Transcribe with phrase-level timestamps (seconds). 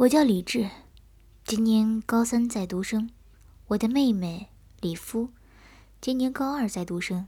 [0.00, 0.68] 我叫李智，
[1.42, 3.08] 今年高三在读生。
[3.68, 4.50] 我的妹妹
[4.82, 5.30] 李夫，
[6.02, 7.26] 今年高二在读生。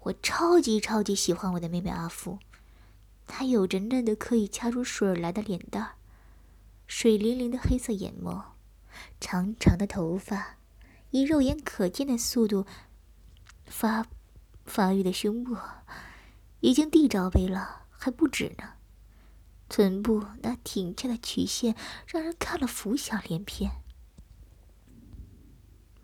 [0.00, 2.40] 我超级超级喜欢我的妹妹阿夫，
[3.28, 5.94] 她有着嫩的可以掐出水来的脸蛋儿，
[6.88, 8.46] 水灵灵的黑色眼眸，
[9.20, 10.56] 长长的头发，
[11.10, 12.66] 以肉眼可见的速度
[13.64, 14.08] 发
[14.64, 15.56] 发育的胸部，
[16.58, 18.73] 已经 D 罩杯了，还不止呢。
[19.68, 21.74] 臀部那挺翘的曲线，
[22.06, 23.70] 让人看了浮想联翩。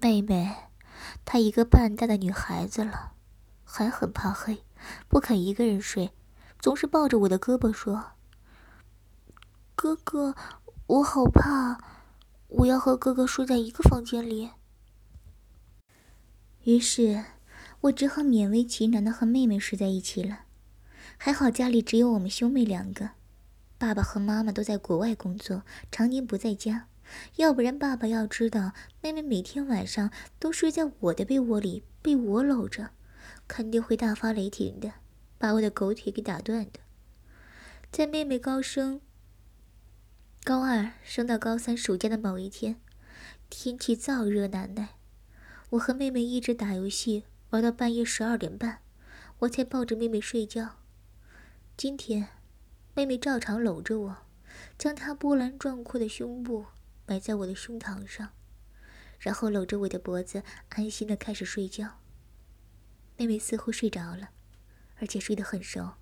[0.00, 0.54] 妹妹，
[1.24, 3.12] 她一个半大的女孩子了，
[3.64, 4.64] 还很怕黑，
[5.08, 6.10] 不肯一个人睡，
[6.58, 8.12] 总是抱着我的胳膊说
[9.76, 10.34] ：“哥哥，
[10.86, 11.78] 我好怕，
[12.48, 14.50] 我要和哥哥睡在一个房间里。”
[16.64, 17.24] 于是，
[17.82, 20.40] 我只好勉为其难的和妹妹睡在一起了。
[21.16, 23.10] 还好家里只有我们兄妹两个。
[23.80, 26.88] 爸爸和妈妈都在国外工作，常年不在家，
[27.36, 32.90] 要不然爸爸要知道妹妹每天晚上都睡在我的被窝里，被我搂着，
[33.48, 34.92] 肯定会大发雷霆的，
[35.38, 36.80] 把我的狗腿给打断的。
[37.90, 39.00] 在妹妹高升
[40.44, 42.76] 高二升到高三暑假的某一天，
[43.48, 44.90] 天气燥热难耐，
[45.70, 48.80] 我和妹妹一直打游戏，玩到半夜十二点半，
[49.38, 50.76] 我才抱着妹妹睡觉。
[51.78, 52.39] 今天。
[52.92, 54.16] 妹妹照常搂着我，
[54.76, 56.66] 将她波澜壮阔的胸部
[57.06, 58.32] 埋在我的胸膛上，
[59.18, 62.00] 然后搂着我的脖子，安心的开始睡觉。
[63.16, 64.30] 妹妹似乎睡着了，
[64.96, 65.94] 而且睡得很熟，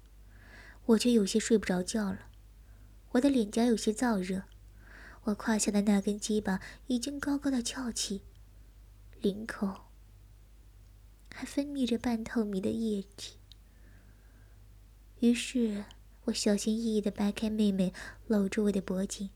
[0.86, 2.30] 我却有些睡不着觉了。
[3.10, 4.44] 我的脸颊有些燥热，
[5.24, 8.22] 我胯下的那根鸡巴已经高高的翘起，
[9.20, 9.90] 领口
[11.34, 13.38] 还分泌着半透明的液体。
[15.20, 15.84] 于是。
[16.28, 17.92] 我小心翼翼地掰开妹妹
[18.26, 19.30] 搂住我的脖颈，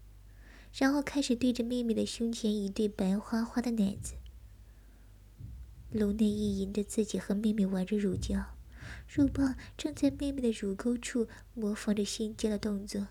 [0.75, 4.15] 然后开始对着妹妹的胸前一对白花花的奶子，
[5.91, 8.57] 颅内意淫着自己和妹妹玩着乳胶，
[9.09, 13.09] 乳棒正在妹妹的乳沟处模仿着性交的动作，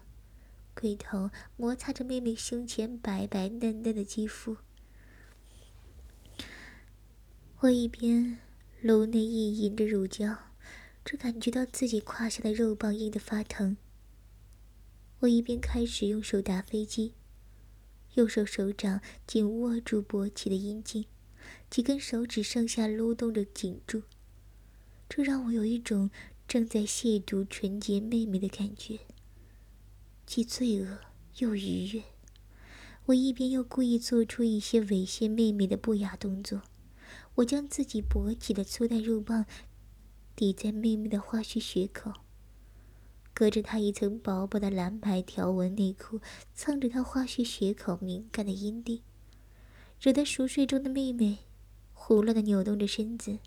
[0.76, 4.58] 龟头摩擦着妹妹胸前白白嫩嫩的肌肤。
[7.62, 8.38] 我一边
[8.82, 10.51] 颅内意淫着乳胶。
[11.04, 13.78] 只感觉到自己胯下的肉棒硬得发疼。
[15.20, 17.14] 我一边开始用手打飞机，
[18.14, 21.06] 右手手掌紧握住勃起的阴茎，
[21.70, 24.04] 几根手指上下撸动着紧住，
[25.08, 26.10] 这让我有一种
[26.48, 29.00] 正在亵渎纯洁妹妹的感觉，
[30.26, 31.00] 既罪恶
[31.38, 32.04] 又愉悦。
[33.06, 36.62] 我一边又故意做出一些猥亵妹妹的不雅动作，
[37.36, 39.46] 我将自己勃起的粗大肉棒。
[40.42, 42.14] 抵在妹妹的花絮穴口，
[43.32, 46.20] 隔着她一层薄薄的蓝白条纹内裤，
[46.56, 49.04] 蹭着她花絮穴口敏感的阴蒂，
[50.00, 51.38] 惹得熟睡中的妹妹
[51.94, 53.38] 胡乱的扭动着身子，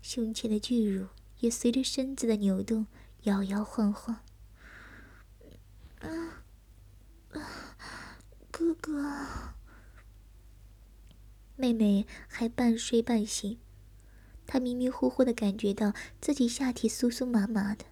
[0.00, 1.08] 胸前的巨乳
[1.40, 2.86] 也随着身子的扭动
[3.24, 4.20] 摇摇晃晃。
[6.00, 6.42] 啊，
[8.50, 9.52] 哥哥！
[11.56, 13.58] 妹妹还半睡半醒。
[14.46, 17.84] 他迷迷糊糊的感觉到自己下体酥酥麻麻的，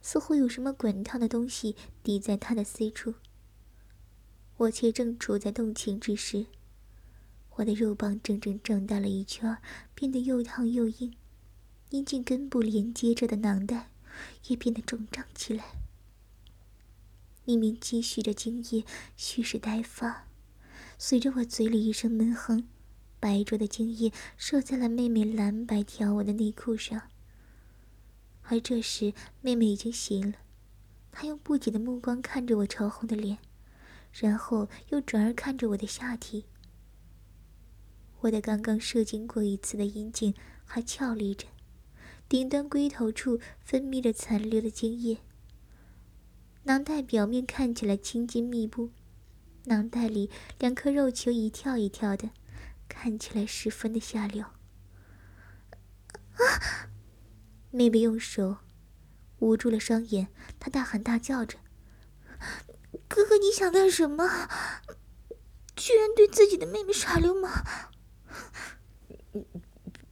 [0.00, 3.14] 似乎有什么滚烫的东西抵在他的 C 处。
[4.58, 6.46] 我却正处在动情之时，
[7.56, 9.58] 我的肉棒整整长大了一圈，
[9.94, 11.14] 变得又烫又硬，
[11.90, 13.90] 阴茎根部连接着的囊袋
[14.48, 15.64] 也变得肿胀起来，
[17.44, 18.84] 里面积蓄着精液，
[19.16, 20.26] 蓄势待发。
[20.98, 22.68] 随着我嘴里一声闷哼。
[23.20, 27.10] 白灼的精液射在了妹妹蓝白条纹的内裤上，
[28.42, 30.38] 而这时妹妹已经醒了，
[31.10, 33.38] 她用不解的目光看着我潮红的脸，
[34.12, 36.44] 然后又转而看着我的下体。
[38.20, 40.34] 我的刚刚射精过一次的阴茎
[40.64, 41.46] 还翘立着，
[42.28, 45.18] 顶端龟头处分泌着残留的精液，
[46.64, 48.90] 囊袋表面看起来青筋密布，
[49.64, 52.30] 囊袋里两颗肉球一跳一跳的。
[52.88, 54.44] 看起来十分的下流。
[56.34, 56.88] 啊！
[57.70, 58.58] 妹妹用手
[59.40, 61.58] 捂住了双眼，她大喊大叫着
[63.06, 64.26] ：“哥哥，你想干什么？
[65.76, 67.64] 居然对自己的妹妹耍流氓！”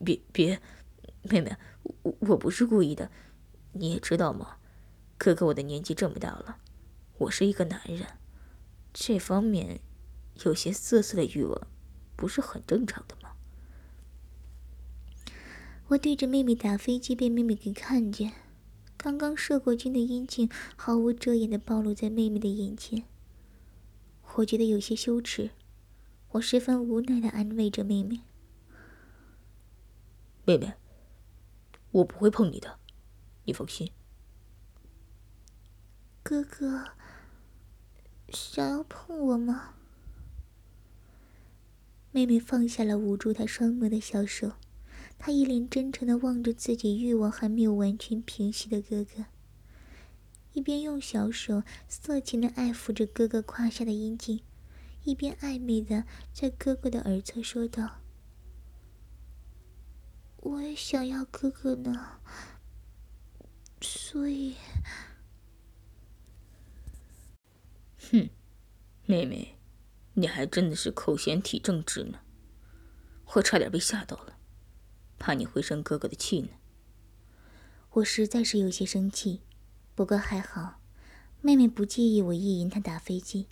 [0.04, 0.60] 别别，
[1.22, 1.56] 妹妹，
[2.02, 3.10] 我我不是故意的。
[3.72, 4.58] 你也知道吗？
[5.18, 6.58] 哥哥，我的年纪这么大了，
[7.18, 8.18] 我是一个男人，
[8.92, 9.80] 这方面
[10.44, 11.66] 有些色色的欲望。
[12.16, 13.32] 不是很正常的吗？
[15.88, 18.32] 我对着妹妹打飞机，被妹妹给看见，
[18.96, 23.04] 刚刚射过精的阴茎毫无遮掩的暴露在妹妹的眼前。
[24.36, 25.50] 我觉得有些羞耻，
[26.30, 28.22] 我十分无奈的安慰着妹妹。
[30.44, 30.74] 妹妹，
[31.92, 32.80] 我不会碰你的，
[33.44, 33.92] 你放心。
[36.24, 36.86] 哥哥，
[38.30, 39.75] 想要碰我吗？
[42.16, 44.52] 妹妹放下了捂住她双目的小手，
[45.18, 49.26] 她一脸真诚的望着自己欲望还没有完全平息的哥哥，
[50.54, 54.40] 一边用小手色情的爱抚着哥哥胯下的阴茎，
[55.04, 58.00] 一边暧昧的在哥哥的耳侧说道。
[60.38, 62.22] 我也想要哥哥呢，
[63.82, 64.54] 所以，
[68.10, 68.30] 哼，
[69.04, 69.55] 妹妹，
[70.16, 72.20] 你还真的是口嫌体正直呢，
[73.34, 74.36] 我差点被吓到了，
[75.18, 76.48] 怕你会生哥哥的气呢。
[77.90, 79.40] 我实在是有些生气，
[79.94, 80.80] 不过还好，
[81.40, 83.48] 妹妹不介意我意淫她打飞机，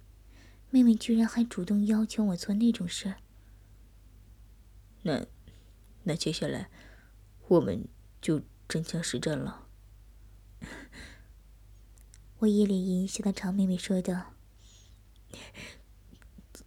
[0.71, 3.17] 妹妹居然还主动要求我做那种事儿。
[5.03, 5.27] 那，
[6.03, 6.71] 那接下来。
[7.47, 7.87] 我们
[8.23, 9.67] 就真枪实战了。
[12.39, 14.33] 我一脸淫笑的朝妹妹说道：“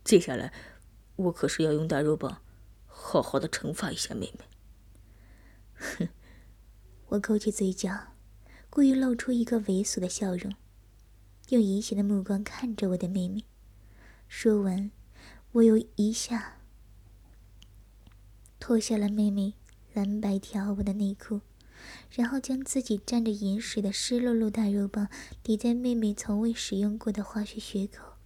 [0.03, 0.53] 接下来，
[1.15, 2.41] 我可是要用大肉棒，
[2.85, 4.45] 好好的惩罚一下妹妹。”
[5.75, 6.09] 哼，
[7.07, 8.13] 我勾起嘴角，
[8.69, 10.53] 故意露出一个猥琐的笑容，
[11.49, 13.45] 用淫邪的目光看着我的妹妹。
[14.27, 14.91] 说完，
[15.51, 16.59] 我又一下
[18.59, 19.53] 脱下了妹妹。
[19.93, 21.41] 蓝白条纹的内裤，
[22.11, 25.09] 然后将自己沾着盐水的湿漉漉大肉棒
[25.41, 28.16] 抵在妹妹从未使用过的花穴穴口，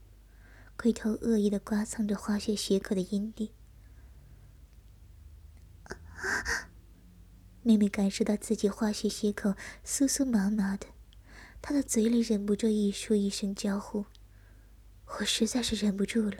[0.82, 3.52] 龟头恶意的刮蹭着花穴穴口的阴蒂。
[7.62, 9.54] 妹妹感受到自己花穴穴口
[9.86, 10.88] 酥酥麻麻的，
[11.62, 14.06] 她的嘴里忍不住一说一声娇呼。
[15.20, 16.38] 我实在是忍不住了，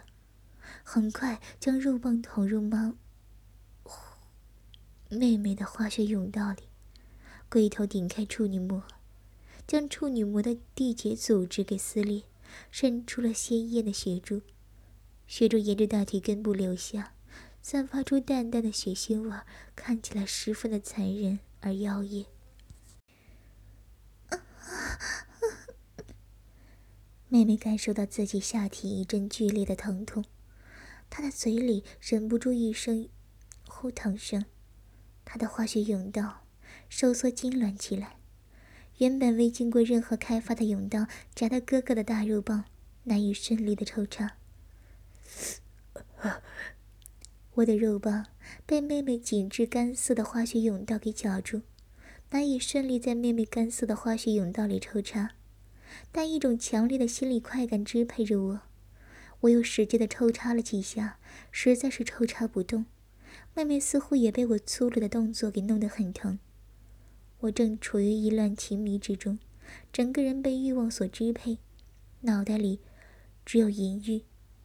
[0.84, 2.96] 很快将肉棒捅入妈。
[5.10, 6.64] 妹妹的花穴甬道里，
[7.48, 8.82] 龟头顶开处女膜，
[9.68, 12.24] 将处女膜的缔结组织给撕裂，
[12.70, 14.42] 渗出了鲜艳的血珠。
[15.28, 17.14] 血珠沿着大腿根部流下，
[17.62, 19.36] 散发出淡淡的血腥味，
[19.76, 22.26] 看起来十分的残忍而妖艳。
[27.30, 30.26] 妹妹感受到自己下体一阵剧烈的疼痛，
[31.10, 33.08] 她的嘴里忍不住一声
[33.68, 34.46] 呼疼声。
[35.24, 36.46] 她的化学甬道
[36.90, 38.18] 收缩痉挛起来，
[39.02, 42.66] 原本未经过任何开发的甬道夹到哥哥的大肉棒，
[43.06, 44.38] 难以顺利的抽插。
[47.56, 48.28] 我的肉棒
[48.64, 51.64] 被妹妹紧致干涩的化学甬道给绞住，
[52.30, 55.32] 难以顺利在妹妹干涩的化学甬道里抽插。
[56.12, 58.62] 但一种强烈的心理快感支配着我，
[59.40, 61.18] 我又使劲的抽插了几下，
[61.50, 62.86] 实在是抽插不动。
[63.56, 66.38] 妹妹似乎也被我粗鲁的动作给弄得很疼。
[67.42, 69.40] 我正处于意乱情迷之中，
[69.92, 71.58] 整个人被欲望所支配，
[72.22, 72.80] 脑袋里
[73.44, 74.24] 只有淫欲，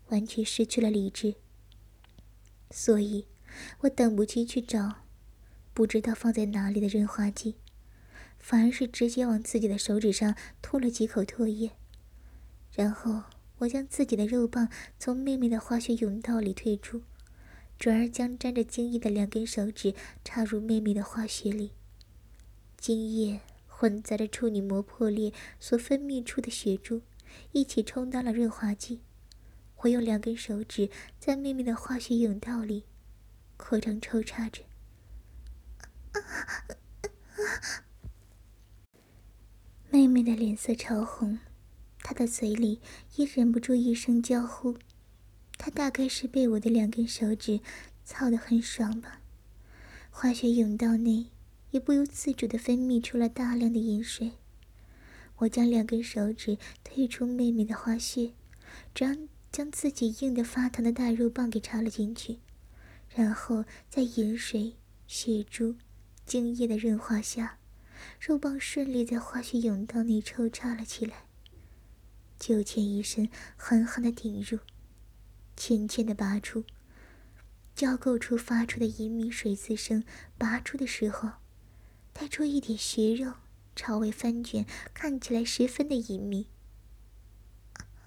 [0.08, 1.36] 完全失去了理智。
[2.70, 3.26] 所以，
[3.80, 5.04] 我等不及去找
[5.72, 7.54] 不知道放在哪里的润滑剂，
[8.38, 11.70] 反而是直接往自己的手指上吐了几口唾液，
[12.72, 13.22] 然后
[13.58, 14.68] 我将自己的肉棒
[14.98, 17.02] 从妹妹的化学甬道里退出。
[17.78, 21.72] 转而将沾着精液的两根手指插入妹妹的化学里，
[22.86, 27.02] 精液混杂着处女膜破裂所分泌出的血珠，
[27.50, 29.00] 一起充当了润滑剂。
[29.78, 30.88] 我用两根手指
[31.18, 32.84] 在妹妹的化学甬道里
[33.56, 34.62] 扩张抽插着，
[39.90, 41.40] 妹妹的脸色潮红，
[42.04, 42.80] 她的嘴里
[43.16, 44.78] 也忍不住一声娇呼。
[45.58, 47.58] 她大概是被我的两根手指
[48.04, 49.22] 操得很爽吧，
[50.08, 51.32] 化学甬道内
[51.76, 54.32] 也不由自主地分泌出了大量的饮水。
[55.36, 58.32] 我将两根手指退出妹妹的花穴，
[58.94, 62.38] 将将自己硬得发疼的大肉棒给插了进去，
[63.14, 65.74] 然后在饮水、血珠、
[66.24, 67.58] 精液的润滑下，
[68.18, 71.26] 肉棒顺利在化学甬道内抽插了起来。
[72.38, 74.60] 九浅一身狠狠地顶入。
[75.54, 76.64] 浅浅的拔出，
[77.74, 80.02] 交构处发出的隐秘水渍声。
[80.38, 81.32] 拔出的时候，
[82.18, 83.34] 带出一点血肉，
[83.74, 86.48] 朝外翻卷，看起来十分的隐秘。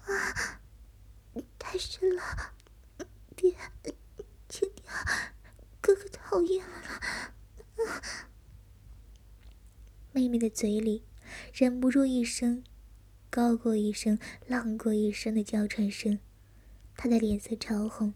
[0.02, 0.60] 啊！
[1.60, 2.22] 太深了，
[3.36, 3.54] 别，
[4.48, 4.84] 轻点，
[5.80, 8.02] 哥哥讨厌了。
[10.10, 11.04] 妹妹的嘴里
[11.54, 12.64] 忍不住一声
[13.30, 16.18] 高过一声、浪过一声的娇喘声。
[16.96, 18.12] 他的脸色潮红，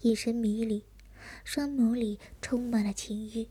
[0.00, 0.86] 眼神迷离，
[1.44, 3.50] 双眸里充满了情欲。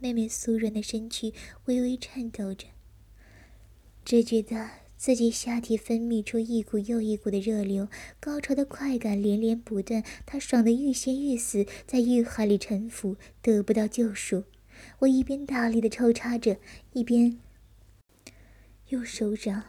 [0.00, 1.32] 妹妹酥软的身躯
[1.66, 2.66] 微微颤抖着，
[4.02, 7.86] 只觉得自己下体分泌出一股又一股的热流，
[8.18, 14.44] 高潮的快感连连不断，她爽得欲仙欲死，在欲海里沉浮，得不到救赎。
[15.00, 16.56] 我一边大力的抽插着，
[16.94, 17.38] 一边
[18.88, 19.62] 用手掌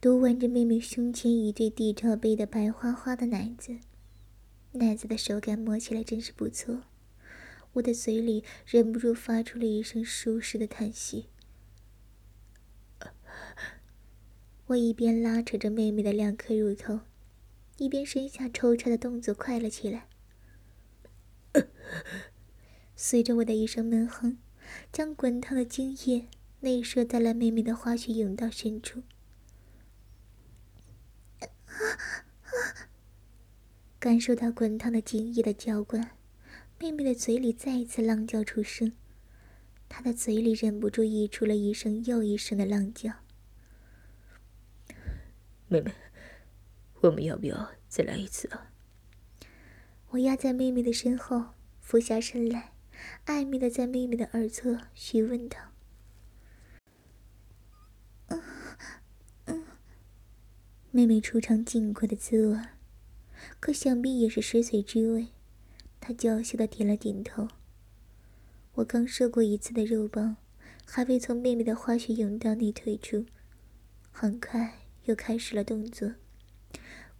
[0.00, 3.78] 读玩着妹妹胸前一对地罩杯的白花花的奶子，
[4.72, 6.82] 奶子的手感摸起来真是不错。
[7.74, 11.26] 我的嘴里忍不住发出了一声舒适的叹息。
[14.66, 17.00] 我一边拉扯着妹妹的两颗乳头，
[17.78, 20.06] 一边身下抽插的动作快了起来。
[22.94, 24.38] 随着我的一声闷哼，
[24.92, 26.28] 将滚烫的精液
[26.60, 29.02] 内射在了妹妹的花穴甬道深处。
[33.98, 36.12] 感受到滚烫的精液的浇灌，
[36.82, 38.94] 妹妹的嘴里再一次浪叫出声，
[39.86, 43.12] 她的嘴里忍不住溢出了一声又一声的浪叫。
[45.68, 45.92] 妹妹，
[47.02, 48.72] 我们要不要再来一次啊？
[50.08, 51.48] 我压在妹妹的身后，
[51.82, 52.72] 俯下身来。
[53.26, 55.58] 暧昧的在妹妹的耳侧询问道
[58.28, 58.42] ：“嗯
[59.44, 59.64] 嗯。”
[60.90, 62.58] 妹妹初尝禁过的滋味，
[63.60, 65.28] 可想必也是食髓知味。
[66.00, 67.48] 他娇羞的点了点头。
[68.74, 70.36] 我刚射过一次的肉棒，
[70.86, 73.26] 还未从妹妹的花穴甬道内退出，
[74.10, 76.14] 很快又开始了动作。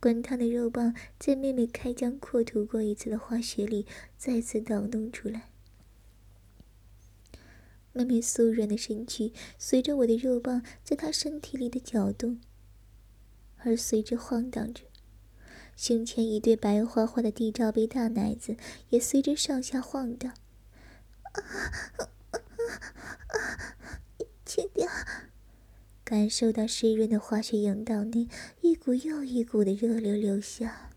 [0.00, 3.84] 滚烫的肉棒在妹妹开疆扩土过一次的花穴里
[4.16, 5.50] 再次捣弄出来。
[7.92, 12.40] 妹妹酥软的身躯随着我的肉棒在她身体里的搅动，
[13.58, 14.84] 而随之晃荡着，
[15.80, 18.54] 胸前一对白花花的地罩杯大奶子
[18.90, 20.34] 也随之上下晃荡。
[24.44, 24.86] 轻点，
[26.04, 28.28] 感受到湿润的化学甬道内
[28.60, 30.90] 一股又一股的热流流下，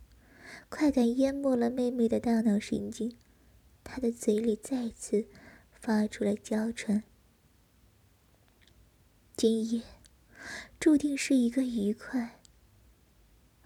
[0.68, 3.16] 快感淹没了妹妹的大脑神经，
[3.86, 5.28] 她的嘴里再次。
[5.72, 7.04] 发出了娇喘。
[9.36, 9.82] 今夜
[10.80, 12.40] 注定是一个愉快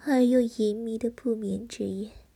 [0.10, 2.26] 而又隐秘的不眠之夜。